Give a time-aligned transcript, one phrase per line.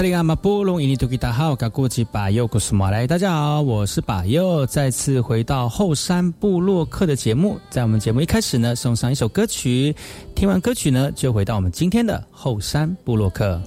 [0.00, 7.60] 萨利阿马波隆伊尼图吉达好，噶古吉巴尤古斯马来，大家好，我是巴尤，再次回到后山部落客的节目。
[7.68, 9.94] 在我们节目一开始呢，送上一首歌曲，
[10.34, 13.60] 听完歌曲呢，就回到我们今天的后山部落客。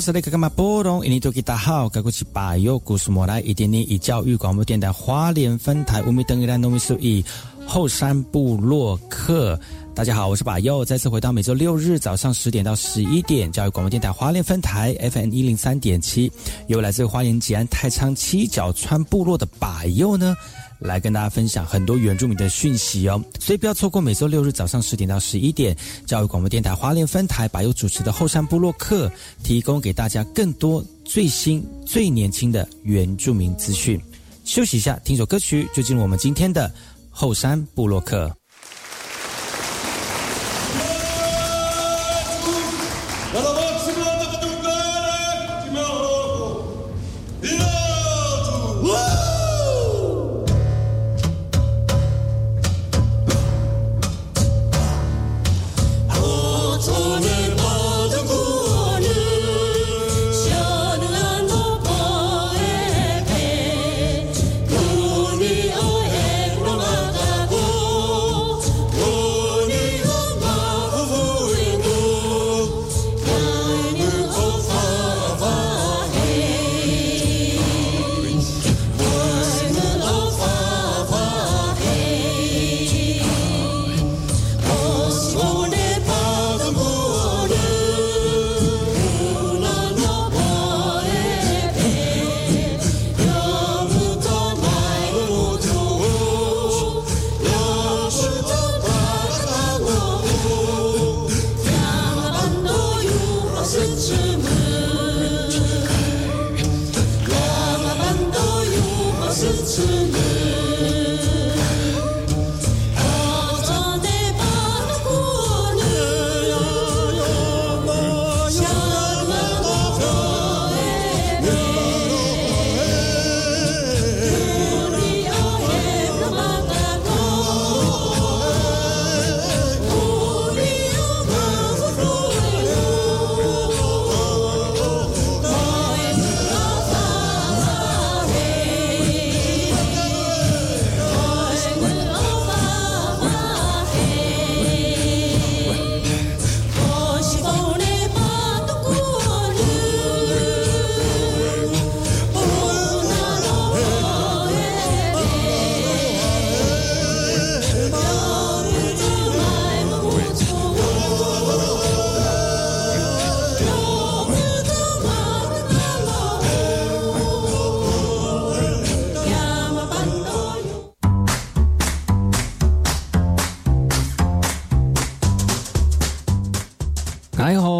[0.00, 0.48] 是那个干嘛？
[0.48, 7.24] 波隆，印尼多吉大好，该过去巴佑故事莫来，一点点以教育广播电台花莲分台五米等一兰农民数以
[7.66, 9.58] 后山部落客。
[9.94, 16.30] 大家好，我是把佑，再次回到每周六日早上十点到十一点，教育广播电台华联分台 FM 一零三点七，
[16.68, 20.36] 由来自花莲吉安太仓七角川部落的把佑呢。
[20.78, 29.10] 来跟大家分享很多原住民的讯息哦，所以不要错过每周六日早上十点到十一点，教育广播电台花莲分台把有主持的后山部落客，
[29.42, 34.00] 提供给大家更多最新最年轻的原住民资讯。
[34.44, 36.72] 休息一下，听首歌曲，就进入我们今天的
[37.10, 38.37] 后山部落客。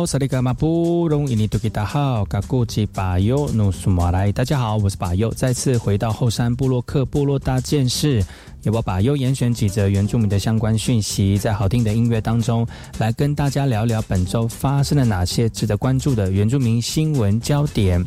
[0.08, 8.24] 萨利格马布隆伊尼多吉达好，嘎古吉巴尤努苏马来，大家好，我是巴尤，再次回到后山部落克部落大件事，
[8.62, 12.66] 也我巴优严选几则原住民的相关讯息，在好听的音乐当中，
[12.96, 18.02] 来跟大家聊聊本周发生了哪些值得关注的原住民新闻焦点。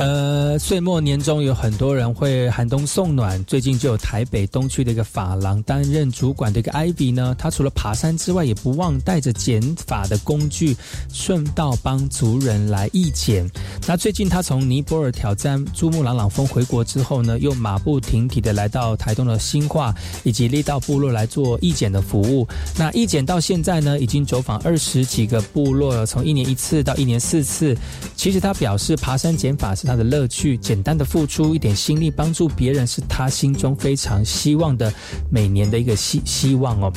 [0.00, 3.44] 呃，岁末年终有很多人会寒冬送暖。
[3.44, 10.74] 最近就有台北东区的一个发廊担任主管的一个艾比呢，他除了爬山之外，也不忘带着剪发的工具，
[11.12, 13.46] 顺道帮族人来义剪。
[13.86, 19.94] 那最近他从尼泊尔挑战珠穆朗朗峰回国之后呢，又马不停蹄的来到台东的新化
[20.24, 22.48] 以及力道部落来做义剪的服务。
[22.78, 27.76] 那义剪到现在呢，已经走访二十几个部落，从一年一次到一年四次。
[28.16, 29.89] 其实他表示，爬山剪发是。
[29.90, 34.92] 他的乐趣，简单的付出一点心力帮助别人，是他心中非常希望的
[35.28, 36.92] 每年的一个希希望哦。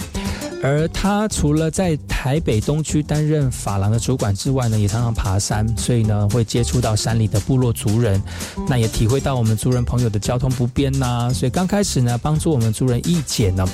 [0.62, 8.22] 而他除了在台北东区担任法郎的主管之外呢，也常常爬山，所以呢会接触到山里的部落族人，
[8.70, 11.30] 那也体会到我们族人朋友的交通不便呐。
[11.34, 13.68] 所以刚开始呢，帮助我们族人义剪呢。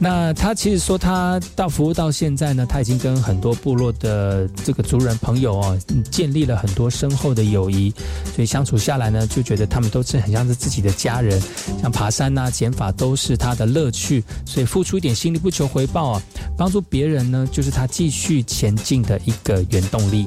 [0.00, 5.78] 那他其实说他到服务到现在呢，他已经跟很多部落的这个族人朋友哦，
[6.10, 7.90] 建立了很多深厚的友谊，
[8.36, 11.38] 所以相处下来呢，就觉得他们都是很像是自己的家人。
[11.82, 16.22] 像爬山呐、减法都是他的乐趣，所以付出一点心力不求回报啊。
[16.56, 20.26] 帮助别人呢，就是他继续前进的一个原动力。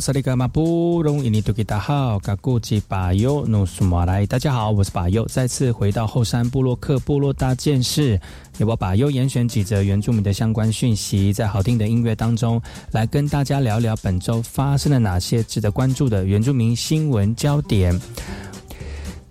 [0.00, 8.18] 萨利格马布隆伊尼多吉达好，嘎古吉巴尤努苏马来，大家好，我是巴尤，再次回到后山部落克部落大件事，
[8.56, 12.60] 由我巴尤严选几则原住民的相关讯息，在好听的音乐当中，
[12.92, 18.00] 来跟大家聊聊本周发生了哪些值得关注的原住民新闻焦点。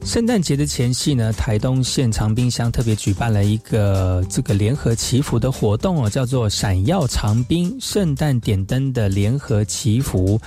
[0.06, 10.40] 圣诞节的前夕呢，台东县长滨乡特别举办了一个这个联合祈福的活动哦，叫做“闪耀长滨圣诞点灯”的联合祈福，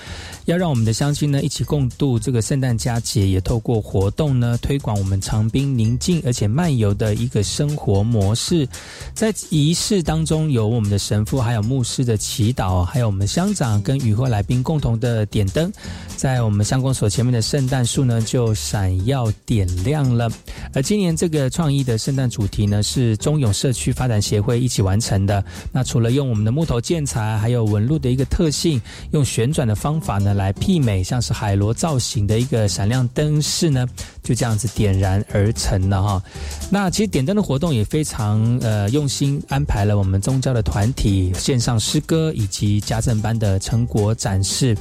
[0.46, 8.66] 要让我们的乡亲呢一起共度这个圣诞佳节，也透过活动呢推广我们长滨宁静而且漫游的一个生活模式。
[9.14, 15.70] 在仪式当中，有我们的神父还有牧师的祈祷，还有我们乡长跟与会来宾共同的点灯，
[16.16, 19.32] 在我们乡公所前面的圣诞树呢就闪耀。
[19.44, 20.30] 点亮了，
[20.74, 25.44] 而今年这个创意的圣诞主题呢，是中永社区发展协会一起完成的。
[25.70, 28.80] 那除了用我们的木头建材，还有纹路的一个特性，
[29.12, 33.86] 用旋转的方法呢，来媲美像是海螺造型的一个闪亮灯饰呢，
[34.22, 36.22] 就这样子点燃而成了哈。
[36.70, 44.76] 那其实点灯的活动也非常呃用心安排了我们宗教的团体线上诗歌以及家政班的成果展示。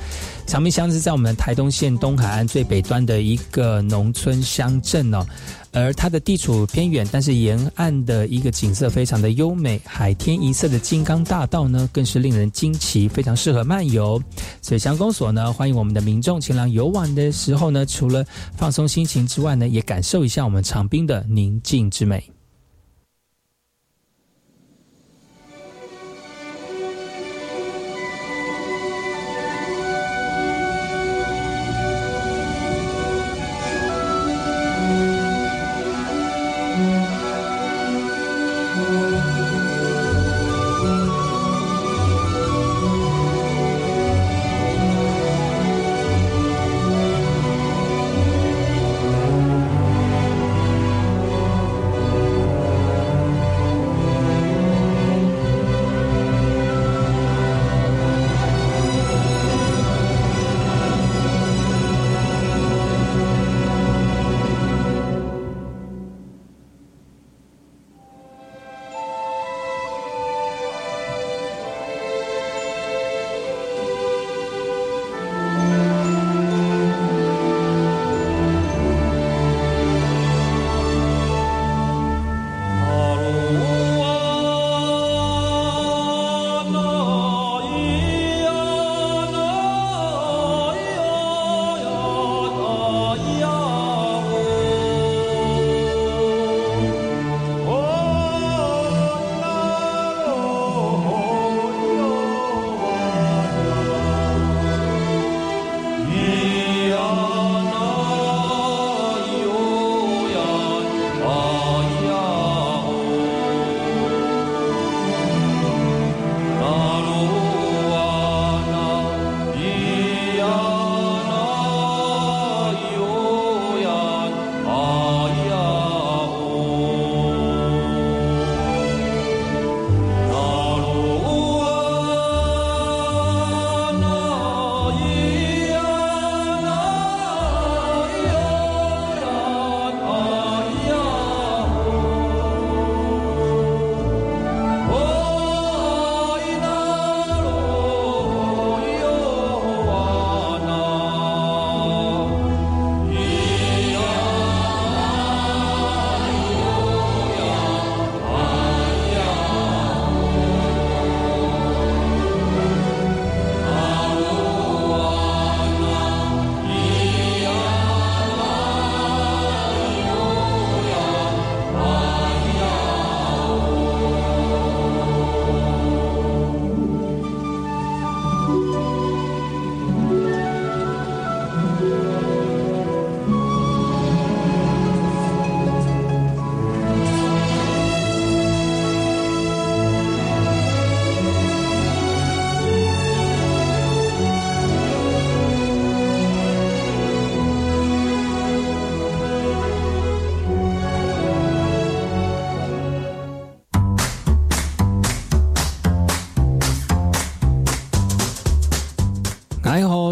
[0.45, 5.25] 长滨乡是在我们台东县东海岸最北端的一个农村乡镇哦，
[5.71, 14.21] 而它的地处偏远，但是沿岸的一个景色非常的优美，海天一色的金刚大道呢，更是令人惊奇，非常适合漫游。
[14.61, 18.25] 所以乡公所呢，欢迎我们的民众前来游玩的时候呢，除了
[18.55, 22.23] 放松心情之外呢，也感受一下我们长滨的宁静之美。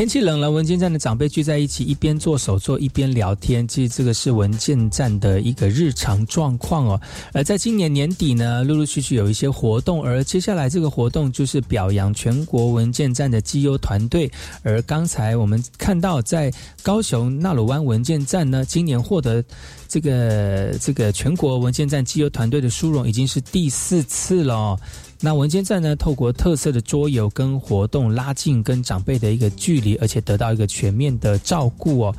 [0.00, 3.68] 天气冷了，文件站的长辈聚在一起，一边做手作一边聊天。
[3.68, 6.98] 其实这个是文件站的一个日常状况哦。
[7.34, 14.32] 而在今年年底呢，陆陆续续有一些活动，而接下来这个活动就是表扬全国文件站的绩优团队。
[14.62, 16.50] 而刚才我们看到，在
[16.82, 19.44] 高雄纳鲁湾文件站呢，今年获得
[19.86, 24.78] 这个这个全国文件站绩优团队的殊荣，已经是第四次了。
[25.22, 25.94] 那文件站呢？
[25.94, 32.16] 透过特色的桌游跟活动，拉近跟长辈的一个距离，而且得到一个全面的照顾哦。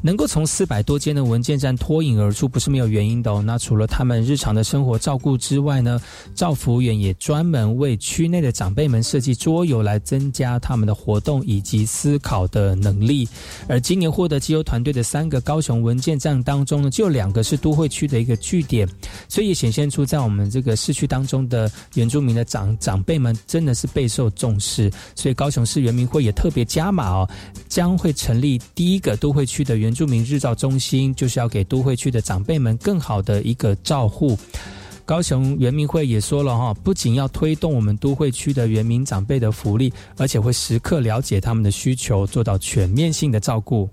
[0.00, 3.42] 能够从四百多间的文件站脱颖而出，不是没有原因的哦。
[3.44, 6.00] 那除了他们日常的生活照顾之外呢，
[6.34, 13.28] 赵服务员也专门为区内的长辈们设计桌游，来增加他们的活动以及思考的能力。
[13.66, 18.88] 而今年获得机优团队的三个高雄文件站当中呢，就两个是都会区的一个据点，
[19.28, 24.90] 所以显现出在我们这个市区当中的原住民的长长辈们真的是备受重视。
[25.16, 27.28] 所以高雄市原民会也特别加码哦，
[27.68, 29.87] 将会成立第一个都会区的原。
[29.88, 34.38] 原住民日照中心就是要给都会区的长辈们更好的一个照护。
[35.06, 43.88] 高雄原民会也说了哈，不仅要推动我们都会区的原民长辈的福利，而且会时刻了解他们的需求，做到全面性的照顾。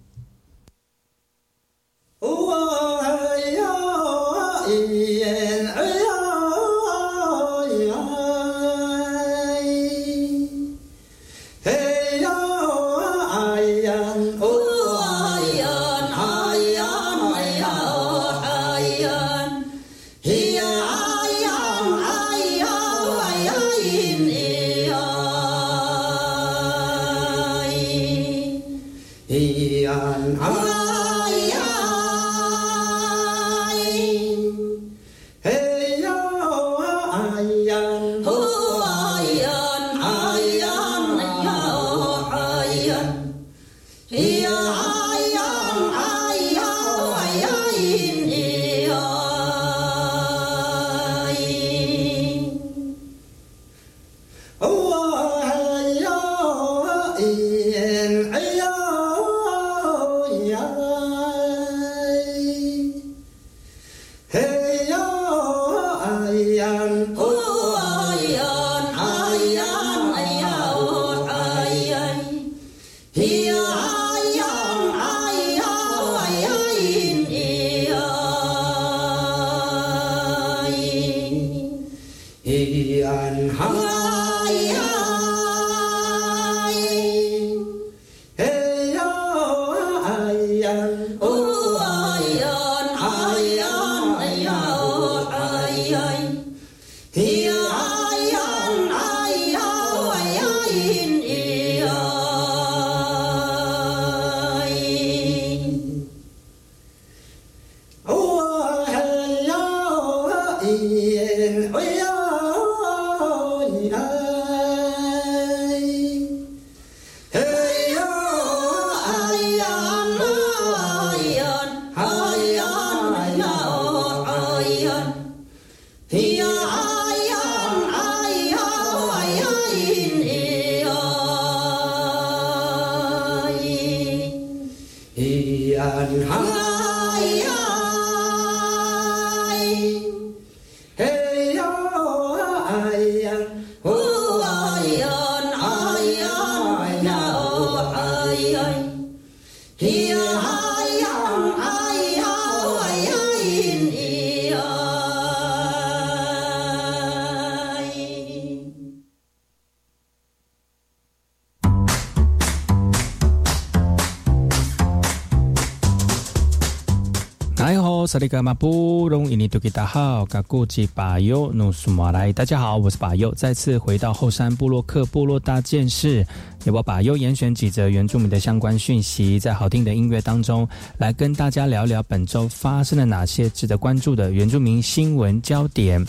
[172.33, 176.25] 大家好，我是巴尤，再次回到后山部落克部落大件事，
[176.67, 180.65] 我巴尤严选几则原住民的相关讯息，在好听的音乐当中，
[180.97, 186.01] 来跟大家聊聊本周发生了哪些值得关注的原住民新闻焦点。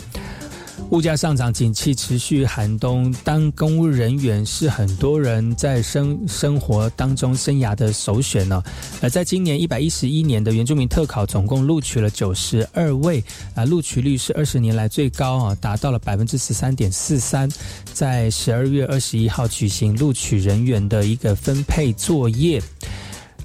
[0.90, 3.12] 物价上涨，景气持续寒冬。
[3.24, 8.62] 当公务人员是很多人在生生活当中生涯的首选呢。
[9.02, 13.22] 而在今年一百一十一年的原住民特考，总共录取了九十二位，
[13.54, 17.48] 啊，录取率是二十年来最高啊，达到了百分之十三点四三。
[17.92, 22.62] 在十二月二十一号举行录取人员的一个分配作业。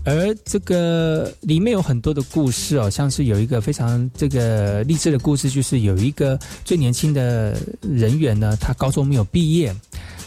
[0.03, 9.75] 而这个里面有很多的故事哦，像是有一个非常这个励志的故事，就是有一个最年轻的人员呢，他高中没有毕业。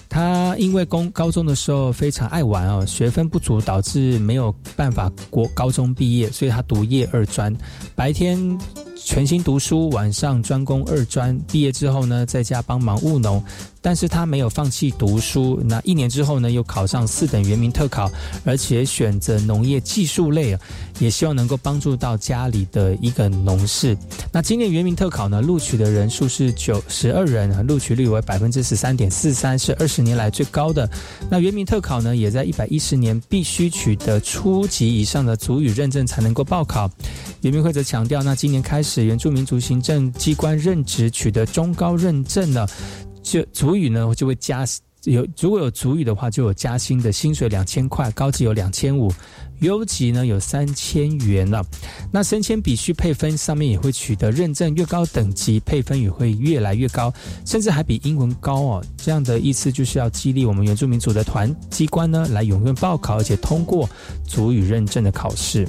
[0.08, 7.52] 他因为公高中的时候非常爱玩哦，学分不足导致没有办法国高中毕业，所以他读夜二专，
[7.96, 8.38] 白天
[8.94, 11.36] 全心读书，晚上专攻二专。
[11.50, 13.42] 毕业之后呢，在家帮忙务农。
[13.84, 18.10] 但是他没有放弃读书，那一年之后呢，又考上四等原民特考，
[18.42, 20.56] 而且选择农业技术类，
[20.98, 23.94] 也希望能够帮助到家里的一个农事。
[24.32, 30.88] 那今年原民特考呢，录取的人数是九十二人，录取率为百分之十三点四三，是二十年来最高的。
[31.28, 36.90] 那原民特考呢，也在一百一十年必须取得初级以上的族语认证才能够报考。
[37.42, 42.66] 原民会则强调，那今年开始，原住民族行政机关任职取得中高认证了。
[43.24, 44.64] 就主语呢，就会加
[45.04, 49.12] 有如果有主语的话，就有加薪的薪水两千块，高级有两千五，
[49.60, 51.62] 优级呢有三千元了。
[52.10, 57.12] 那升迁必须配分上面也会取得认证，越高等级配分也会越来越高，
[57.44, 58.84] 甚至还比英文高哦。
[58.96, 63.88] 这样的意思就是要激励我们原住民族的团机关呢，来踊跃报考，而且通过
[64.26, 65.68] 主语认证的考试。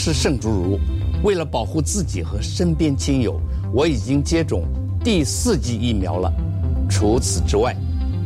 [0.00, 0.80] 我是盛竹如，
[1.22, 3.38] 为了保护自己和身边亲友，
[3.70, 4.64] 我已经接种
[5.04, 6.32] 第四剂疫苗了。
[6.88, 7.76] 除此之外，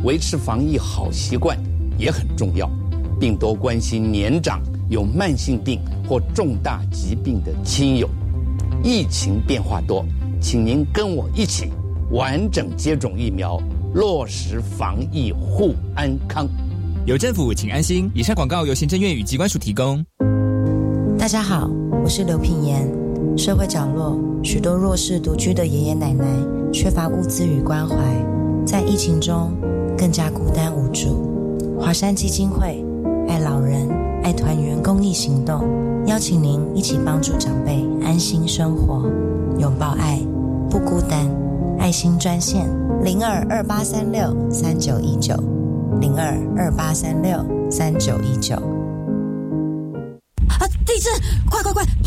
[0.04, 1.58] 维持防疫好习惯
[1.98, 2.70] 也很重要。
[3.18, 8.08] 并多关心年长、有慢性病或重大疾病的亲友。
[8.84, 10.06] 疫情变化多，
[10.40, 11.72] 请您跟我一起
[12.12, 13.60] 完整接种疫苗，
[13.94, 16.46] 落实防疫护安康。
[17.04, 18.08] 有政府，请安心。
[18.14, 20.06] 以上广告由行政院与机关署提供。
[21.24, 21.70] 大家好，
[22.02, 22.86] 我是刘品言。
[23.34, 26.26] 社会角落许多弱势独居的爷爷奶奶，
[26.70, 27.96] 缺乏物资与关怀，
[28.66, 29.50] 在疫情中
[29.96, 31.80] 更加孤单无助。
[31.80, 32.84] 华山基金会
[33.26, 33.88] 爱老人、
[34.22, 35.64] 爱团圆公益行动，
[36.04, 39.10] 邀请您一起帮助长辈安心生活，
[39.58, 40.20] 拥抱爱，
[40.68, 41.26] 不孤单。
[41.78, 42.68] 爱心专线
[43.02, 45.34] 零二二八三六三九一九
[46.02, 48.73] 零二二八三六三九一九。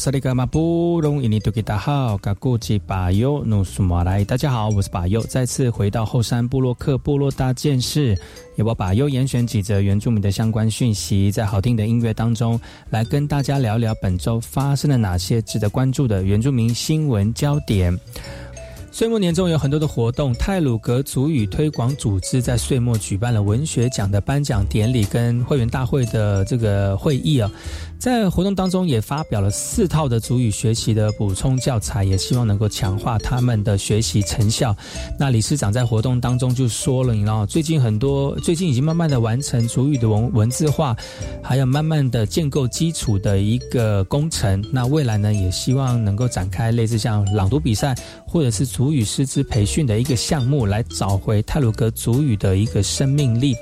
[0.00, 8.18] 萨利格马布隆伊尼图吉达好，嘎古吉巴尤努苏马来，大家好，我是巴尤，再次回到后山部落克部落大件事，
[8.56, 12.58] 由我巴尤严选几则原住民的相关讯息，在好听的音乐当中，
[12.88, 17.94] 来跟大家聊聊本周发生了哪些值得关注的原住民新闻焦点。
[18.92, 27.50] 岁末年终有很多的活动，泰鲁格族语推广组织在岁末举办了文学奖的颁奖典礼跟会员大会的这个会议啊。
[28.00, 34.74] 在活动当中，也发表了四套的主语学习的补充教材，也希望能够强化他们的学习成效。
[35.18, 40.96] 那理事长在活动当中就说了，你知道，最近很多最近已经慢慢的完成主语的文文字化，
[41.42, 44.64] 还有慢慢的建构基础的一个工程。
[44.72, 47.94] 那未来呢，也希望能够展开类似像朗读比赛，
[48.26, 53.54] 或者是主语师资培训的一个项目，来找回泰鲁格主语的一个生命力。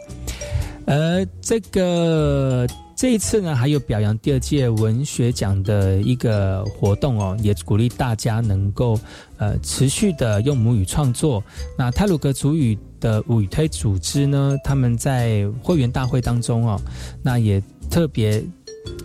[0.87, 2.64] 而这个。
[2.99, 8.99] 这一次呢，还有表扬第二届文学奖的一个活动哦，也鼓励大家能够
[9.37, 11.41] 呃持续的用母语创作。
[11.79, 16.81] 那泰鲁格族语的语推组织呢，他们在会员大会当中哦，
[17.23, 18.43] 那也特别。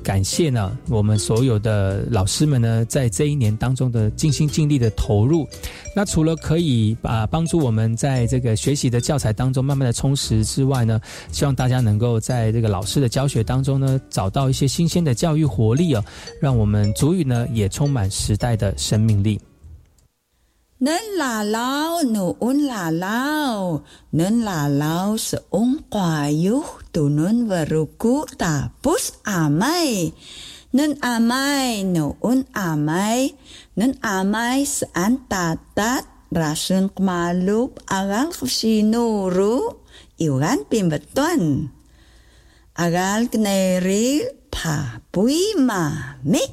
[0.03, 5.47] 感谢呢，我们所有的老师们呢，在这一年当中的尽心尽力的投入。
[5.95, 10.99] 那除了可以啊帮助我们在这个学习的教材当中慢慢的充实之外呢，
[11.31, 16.03] 希望大家能够在这个老师的教学当中呢，找到一些新鲜的教育活力哦，
[16.41, 19.39] 让我们主语呢也充满时代的生命力。
[20.83, 23.79] Nun lalaw noon lalaw,
[24.11, 30.13] nun lalaw seung kwayuh tunun waruku tapus amai.
[30.73, 33.33] Nun amai nuun amai.
[33.73, 39.81] Nun amai saan tatat rasun kemalup agal kusi nuru
[40.21, 41.73] iwan pimbetuan.
[42.77, 44.21] Agal kneri
[44.53, 46.45] papui mami.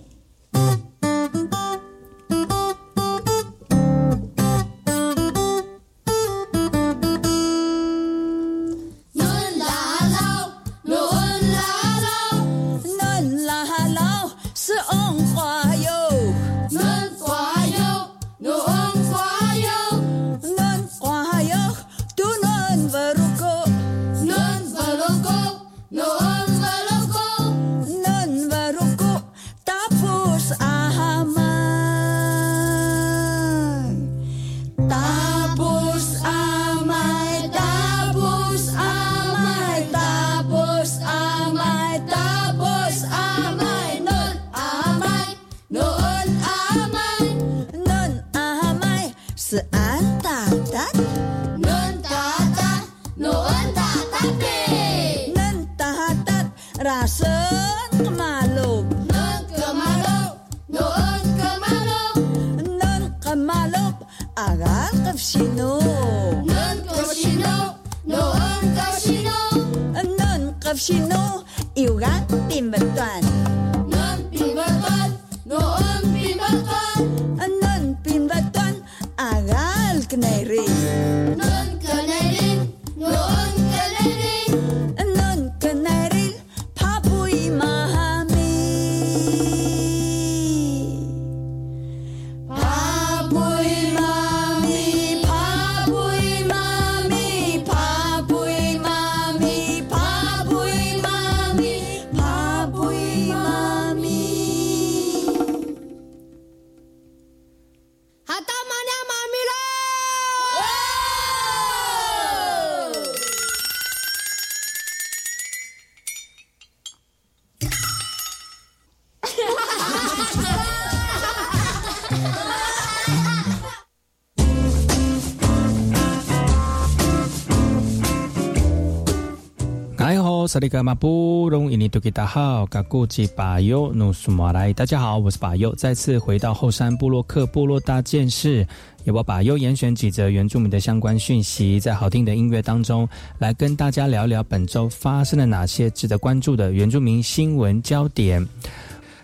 [130.50, 138.66] 萨利格马布隆伊尼图吉达好，嘎古吉巴尤努苏马来，大家好，我是巴尤，再次回到后山部落克部落大件事，
[139.04, 148.44] 由我巴尤严选几则原住民的相关讯息，在好听的音乐当中，来跟大家聊聊本周发生了哪些值得关注的原住民新闻焦点。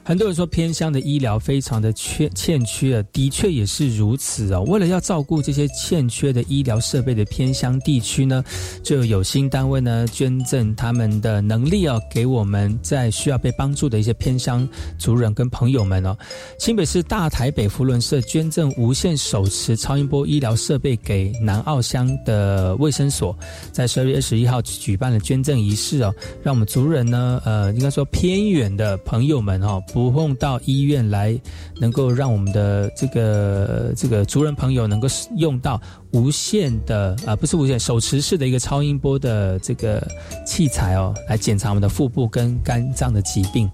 [0.06, 4.62] 很多人说偏乡的医疗非常的缺欠缺啊，的确也是如此哦。
[4.68, 8.44] 为了要照顾这些欠缺的医疗设备的偏乡地区呢，
[8.84, 16.16] 就有新单位呢捐赠他们的能力哦，给我们在需要被帮助的一些偏乡族人跟朋友们哦。
[16.56, 23.36] 新北市大台北福伦社捐赠无线手持超音波医疗设备给南澳乡的卫生所，
[23.72, 29.82] 在十二月二十一号举办了捐赠仪式哦，让我们族人呢，呃，应该说偏远的朋友们哦。
[29.96, 31.40] 不用到医院来，
[31.80, 35.80] 能够让我们的这个这个族人朋友能够用到
[36.12, 40.06] 无线的啊，不是无线手持式的一个超音波的这个
[40.44, 43.70] 器材哦，来检查我们的腹部跟肝脏的疾病。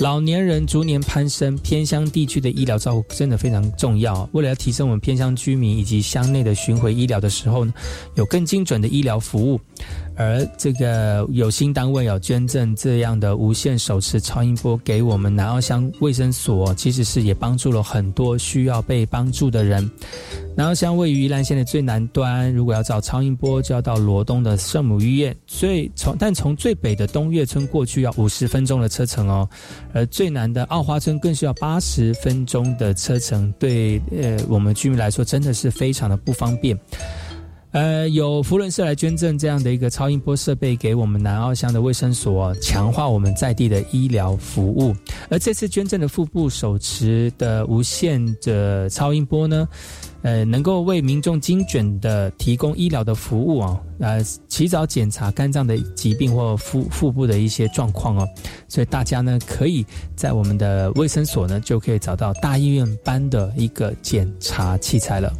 [0.00, 4.28] 老年人逐年攀升，偏乡地区的医疗照顾真的非常重要。
[4.32, 7.72] 为了要提升我们偏乡居民以及乡内的巡回医疗的时候呢，
[8.16, 9.60] 有更精准的医疗服务。
[10.16, 19.88] 而这个有心单位有捐赠这样的无线手持超音波给我们南澳乡卫生所，其实是也帮助了很多需要被帮助的人。
[20.56, 25.36] 南澳乡位于宜兰县的最南端，如果要找超音波，就要到罗东的圣母医院。
[25.46, 29.46] 最从但从最北的东岳村过去要五十分钟的车程哦，
[29.92, 36.78] 而最南的澳花村更需要八十分钟的车程，对呃我们居民来说真的是非常的不方便。
[37.72, 44.94] 呃，有福伦社来捐赠这样的一个超音波设备给我们南澳乡的卫生所，强化我们在地的医疗服务。
[45.28, 49.68] 而这次捐赠的腹部手持的无线的超音波呢，
[50.22, 58.26] 呃，能够为民众精准的提供医疗的服务啊，呃，及早检查肝脏的疾病或腹腹部的一些状况哦。
[58.68, 65.30] 所以大家呢，可以在我们的卫生所呢，就可以找到大医院般的一个检查器材了。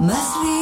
[0.00, 0.59] Must be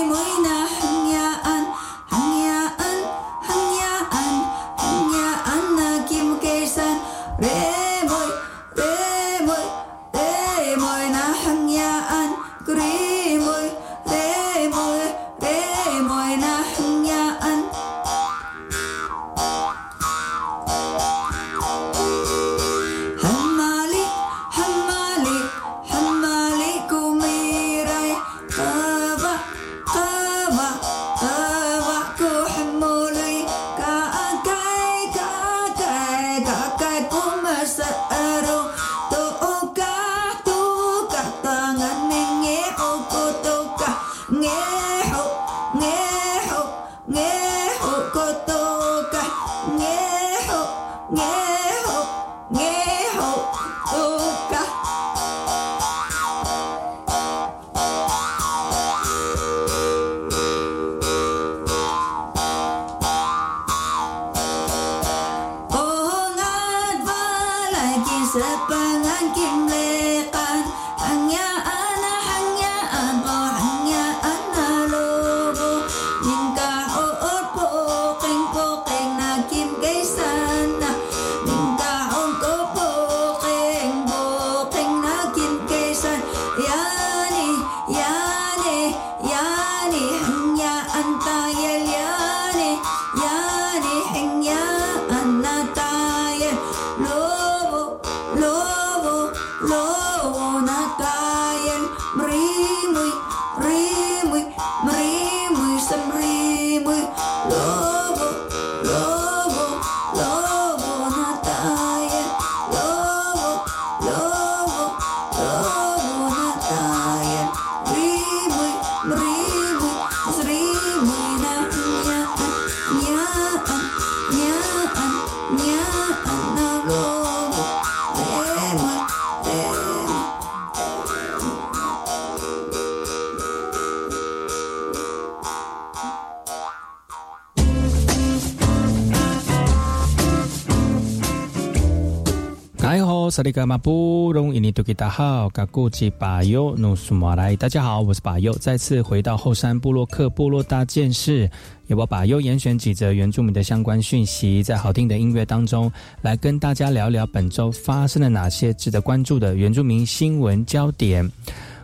[143.38, 151.48] 萨利格马布隆伊尼图吉达好，嘎古吉巴尤努苏马来，大家好，我是巴尤，再次回到后山部落克部落大件事，
[151.86, 155.88] 也我巴尤严选几则原住民的相关讯息，在好听的音乐当中，
[156.20, 161.30] 来跟大家聊聊本周发生了哪些值得关注的原住民新闻焦点。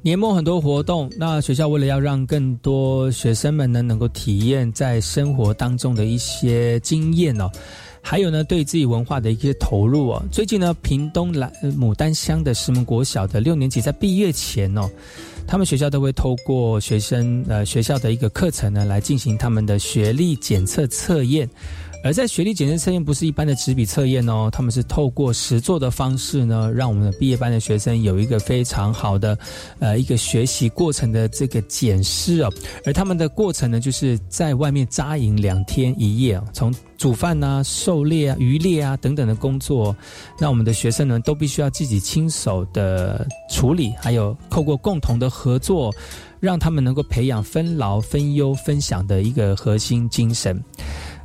[0.03, 7.49] 年末很多活动，那学校为了要让更多学生们呢能够体验在生活当中的一些经验哦。
[8.07, 10.23] 还有呢，对自己文化的一些投入哦。
[10.31, 14.83] 最近呢，屏东来牡丹乡的石门国小的六年级在毕业前哦，
[15.47, 21.49] 他们学校都会透过学生呃学校的一个课程呢，来进行他们的学历检测测验。
[22.05, 29.39] 而在学历检测测验不是一般的纸笔测验哦，他们是透过实作的方式呢，让我们的毕业班的学生有一个非常好的
[29.79, 32.53] 呃一个学习过程的这个检视哦。
[32.85, 39.97] 而他们的过程呢，就是在外面扎营两天一夜哦，从煮饭呐、狩猎啊、渔猎啊等等的工作，
[40.39, 45.91] 那我们的学生呢都必须要自己亲手的处理，还有透过共同的合作，
[46.39, 50.63] 让他们能够培养分劳、分忧、分享的一个核心精神。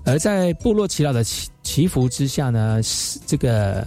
[0.06, 2.82] 而在部落祈祷的祈祈福之下呢，
[3.26, 3.86] 这个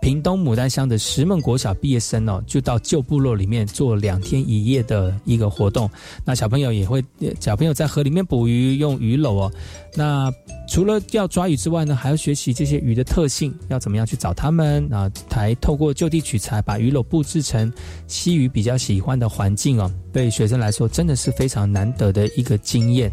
[0.00, 5.90] 屏东牡丹乡的石门国小毕业生哦，就到旧部落里面做两天一夜的一个活动。
[6.24, 7.04] 那小朋友也会，
[7.40, 9.52] 小朋友在河里面捕鱼，用鱼篓哦。
[9.94, 10.32] 那
[10.68, 15.10] 除了要抓鱼之外呢，还要学习这些鱼的特性，要怎么样去找它们啊？
[15.28, 17.70] 还透过就地取材，把鱼篓布置成
[18.06, 19.90] 西鱼比较喜欢的环境哦。
[20.12, 23.10] 对学生来说，真的是非常难得的一个经验。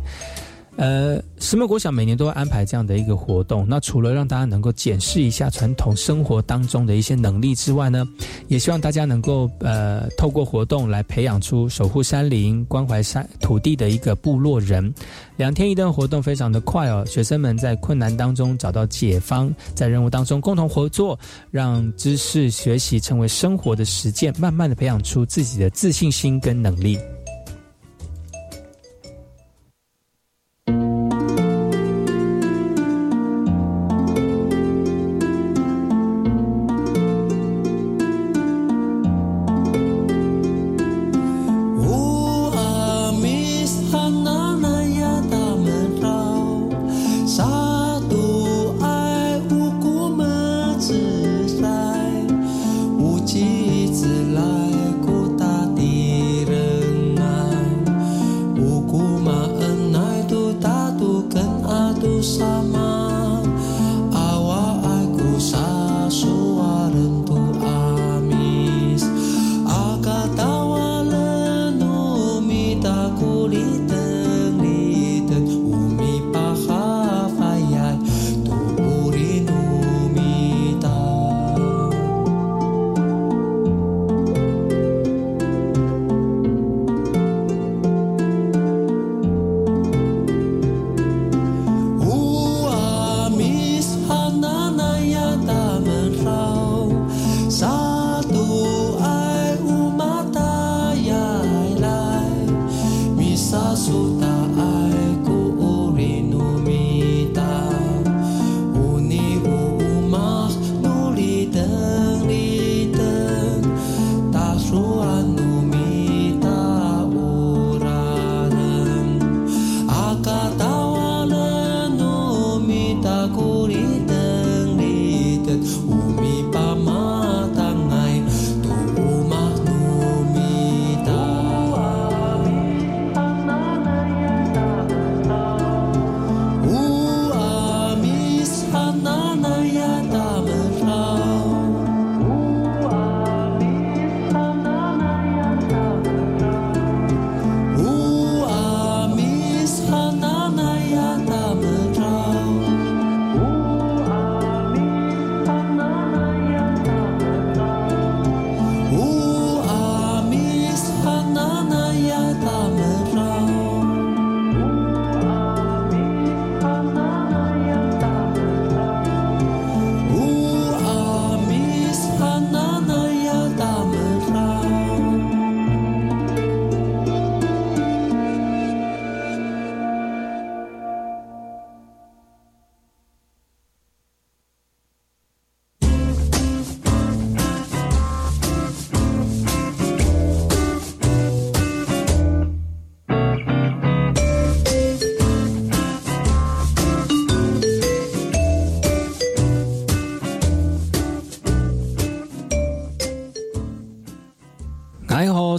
[0.76, 3.66] 呃，石门国小每年都会安排这样的一个活动。
[3.70, 8.08] 那除了让大家能够检视一下传统生活当中的一些能力之外呢，
[8.48, 14.94] 也希望大家能够呃透过活动来培养出守护山林、关怀山土地的一个部落人。
[15.38, 21.18] 两天一顿活动非常的快哦，学生们在困难当中找到解方，在任务当中共同合作，
[21.52, 26.98] 让知识学习成为生活的实践，慢慢的培养出自己的自信心跟能力。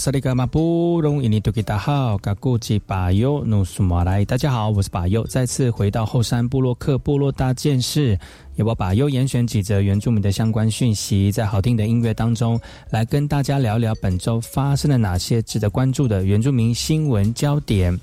[0.05, 8.19] 萨利格马布隆伊尼多吉达好，嘎古吉巴尤努苏马来，大家好，我是巴尤，再次回到后山部落克部落大件事，
[8.57, 17.99] 由我巴尤严选几则原住民的相关讯息，在好听的音乐当中，来跟大家聊聊本周发生了哪些值得关注的原住民新闻焦点。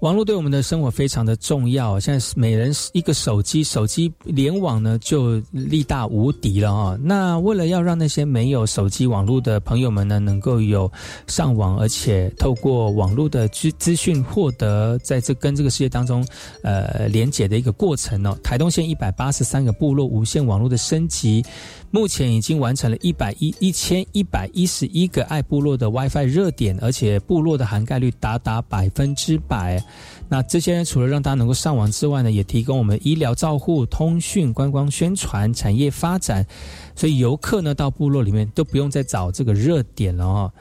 [0.00, 6.98] 网络对我们的生活非常的重要，现在每人一个手机，手机联网呢就力大无敌了啊！
[7.02, 10.90] 那为了要让那些没有手机网络的朋友们呢，能够有
[11.26, 16.26] 上网，而且透过网络的资资讯获得在这跟这个世界当中
[16.62, 21.44] 呃连接的一个过程呢，台东县一百八十三个部落无线网络的升级。
[21.92, 29.82] 目前已经完成了一百一一千一百一十一个爱部落的 WiFi 热点，而且部落的涵盖率达达百分之百。
[30.28, 36.46] 那这些人除了让大家能够上网之外呢，也提供我们医疗照护、通讯、观光宣传、产业发展。
[36.94, 40.52] 所以游客呢到部落里面都不用再找这个热点了哦。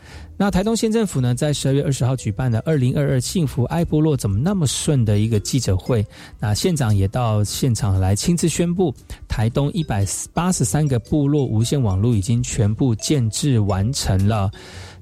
[0.41, 6.05] 那台东县政府呢，在十二月二十号举办的二零二二幸福爱部落怎么那么顺的一个记者会，
[6.39, 8.95] 那县长也到现场来亲自宣布，
[9.27, 14.49] 台东一百八十三个部落无线网络已经全部建制完成了。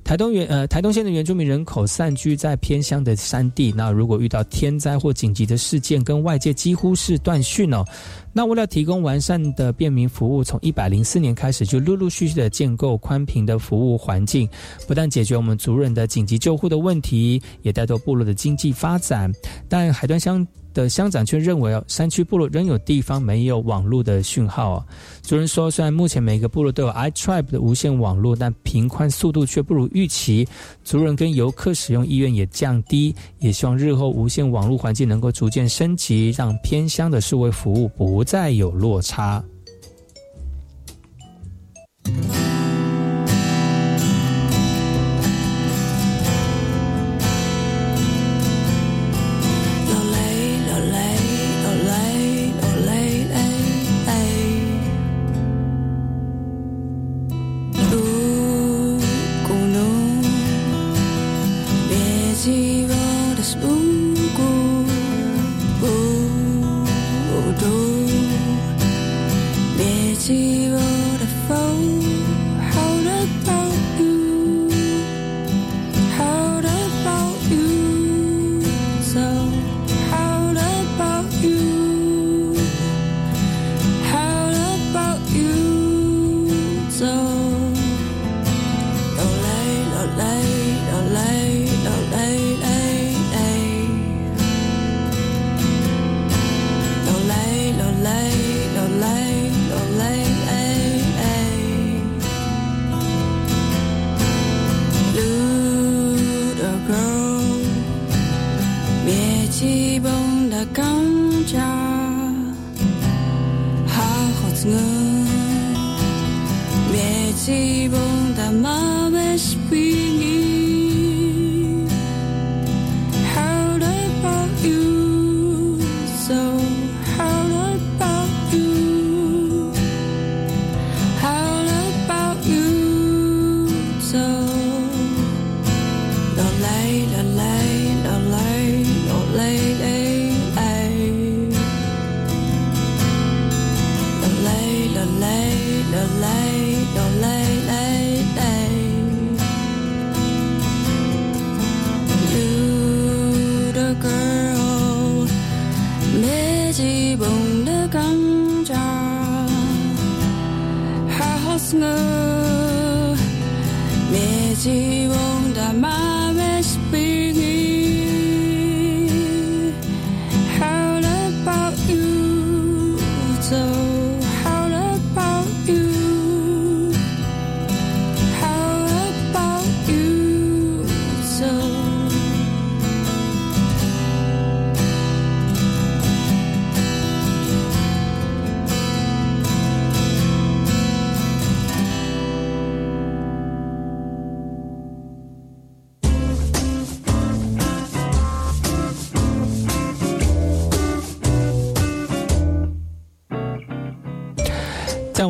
[0.08, 7.84] 台东原呃台东县的原住民人口散居在偏乡的山地，那如果遇到天灾或紧急的事件，跟外界几乎是断讯哦。
[8.32, 14.48] 那为了提供完善的便民服务，从一百零四年开始就陆陆续续的建构宽频的服务环境，
[14.88, 19.30] 不但解决我们族人的紧急救护的问题，也带动部落的经济发展。
[19.68, 20.48] 但海端乡。
[20.84, 24.86] 的乡长却认为哦，山区部落仍有地方没有网络的讯号哦。
[25.22, 30.48] 族人说，虽然目前每个部落都有 iTribe 的无线网络，但频宽速度却不如预期。
[30.84, 39.44] 族人跟游客使用意愿也降低，也希望日后无线网络环境能够逐渐升级，让偏乡的数位服务不再有落差。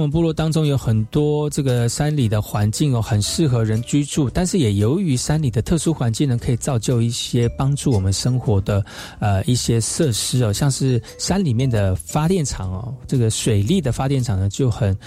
[0.08, 8.82] 我们部落当中有很多这个山里的环境哦，很适合人居住，但是也由于山里的特殊环境呢，可以造就一些帮助我们生活的
[9.20, 14.98] 呃一些设施哦，像是山里面的发电厂哦，这个水利的发电厂呢就很。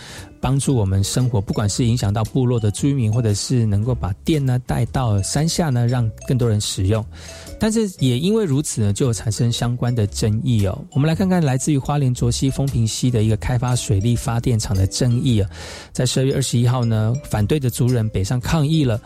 [0.43, 7.05] 帮助我们生活，不管是影响到部落的居民，或者是能够把电呢带到山下呢，让更多人使用。
[7.61, 10.85] 但是也因为如此呢，就有产生相关的争议哦。
[10.93, 15.51] 我们来看看来自于花莲卓溪风平溪的一个开发水利发电厂的争议啊。
[15.93, 18.99] 在十二月二十一号呢，反对的族人北上抗议了。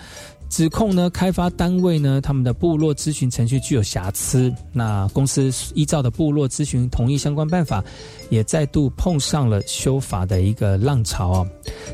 [0.51, 4.55] 指控呢，开发单位呢，他们的部落咨询程序具有瑕疵。
[4.73, 7.83] 那公司依照的部落咨询同意相关办法，
[8.31, 11.47] 也再度碰上了修法的一个浪潮啊。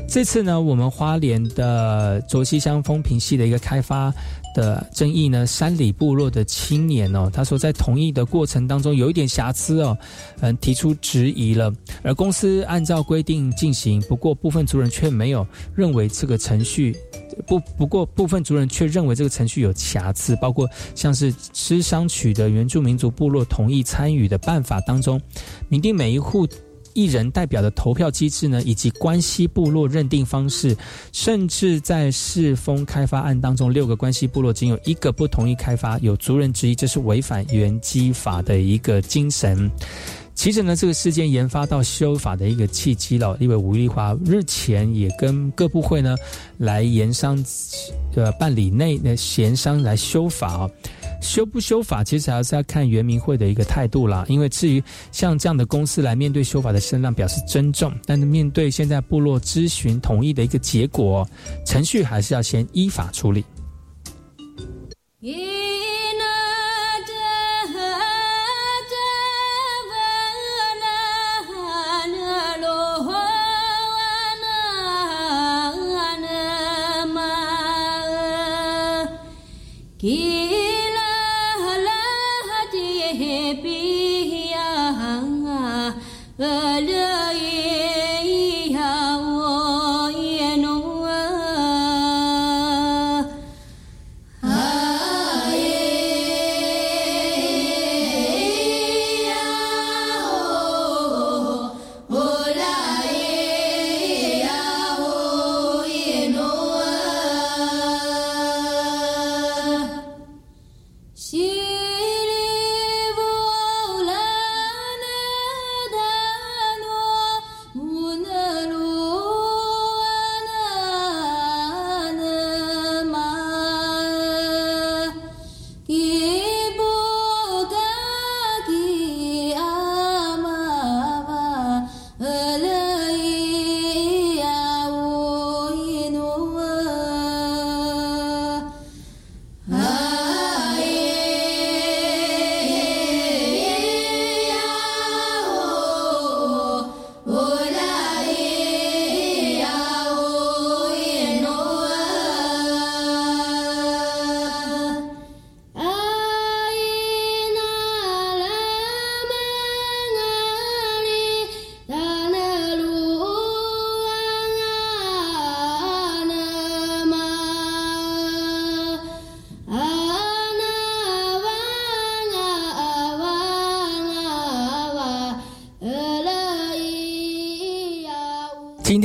[0.07, 4.13] 这次呢，我们花莲的卓溪乡风平系的一个开发
[4.53, 9.97] 的争议呢，山里部落的青年哦，他说在同意的过程当中有一点瑕疵哦，
[10.39, 11.73] 嗯，提出质疑了。
[12.03, 15.45] 而公司按照规定进行，不过部分族人却没有
[15.75, 16.95] 认为这个程序。
[17.47, 25.19] 不不过，部分族人却认为这个程序有瑕疵，包括像是吃商取得原住民族部落同意参与的办法当中，
[25.69, 26.45] 明定每一户
[26.93, 30.75] 一人代表的投票机制呢，以及关系部落认定方式，
[31.11, 39.69] 甚至在世风开发案当中，六个关系部落仅有一个不同意开发，有族人之一，这是违反原基法的一个精神。
[40.33, 46.15] 其实呢，这个事件研发到修法的一个契机了，因为吴丽华日前也跟各部会呢
[46.57, 47.43] 来研商，
[48.15, 50.71] 呃，办理内的协商来修法哦。
[51.21, 54.25] 修不修法，其实还是要看原民会的一个态度啦。
[54.27, 61.25] 因为至于像这样的公司来面对修法的声浪表示尊重，但是面对现在部落咨询同意的一个结果，
[61.65, 63.45] 程序还是要先依法处理。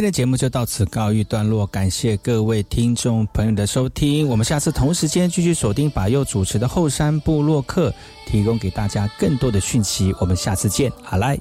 [0.07, 4.29] 的节目就到此告一段落，感谢各位听众朋友的收听。
[4.29, 7.93] 我们下次同时间继续锁定把右主持的后山部落客，
[8.25, 10.15] 提供给大家更多的讯息。
[10.21, 11.37] 我们下次见，好来。